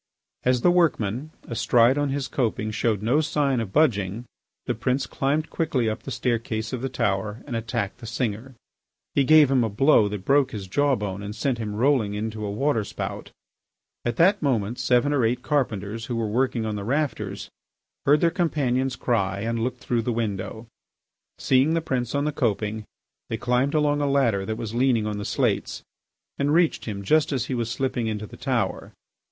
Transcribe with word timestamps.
As 0.43 0.61
the 0.61 0.71
workman, 0.71 1.29
astride 1.47 1.95
on 1.95 2.09
his 2.09 2.27
coping, 2.27 2.71
showed 2.71 3.03
no 3.03 3.21
sign 3.21 3.59
of 3.59 3.71
budging, 3.71 4.25
the 4.65 4.73
prince 4.73 5.05
climbed 5.05 5.51
quickly 5.51 5.87
up 5.87 6.01
the 6.01 6.09
staircase 6.09 6.73
of 6.73 6.81
the 6.81 6.89
tower 6.89 7.43
and 7.45 7.55
attacked 7.55 7.99
the 7.99 8.07
singer. 8.07 8.55
He 9.13 9.23
gave 9.23 9.51
him 9.51 9.63
a 9.63 9.69
blow 9.69 10.07
that 10.09 10.25
broke 10.25 10.53
his 10.53 10.65
jaw 10.67 10.95
bone 10.95 11.21
and 11.21 11.35
sent 11.35 11.59
him 11.59 11.75
rolling 11.75 12.15
into 12.15 12.43
a 12.43 12.49
water 12.49 12.83
spout. 12.83 13.29
At 14.03 14.15
that 14.15 14.41
moment 14.41 14.79
seven 14.79 15.13
or 15.13 15.23
eight 15.23 15.43
carpenters, 15.43 16.05
who 16.07 16.15
were 16.15 16.25
working 16.25 16.65
on 16.65 16.75
the 16.75 16.83
rafters, 16.83 17.51
heard 18.07 18.21
their 18.21 18.31
companion's 18.31 18.95
cry 18.95 19.41
and 19.41 19.59
looked 19.59 19.81
through 19.81 20.01
the 20.01 20.11
window. 20.11 20.65
Seeing 21.37 21.75
the 21.75 21.79
prince 21.79 22.15
on 22.15 22.25
the 22.25 22.31
coping 22.31 22.85
they 23.29 23.37
climbed 23.37 23.75
along 23.75 24.01
a 24.01 24.09
ladder 24.09 24.47
that 24.47 24.57
was 24.57 24.73
leaning 24.73 25.05
on 25.05 25.19
the 25.19 25.25
slates 25.25 25.83
and 26.39 26.55
reached 26.55 26.85
him 26.85 27.03
just 27.03 27.31
as 27.31 27.45
he 27.45 27.53
was 27.53 27.69
slipping 27.69 28.07
into 28.07 28.25
the 28.25 28.35
tower. 28.35 28.93